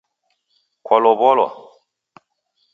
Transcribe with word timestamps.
Kwalow'olwa? 0.85 1.47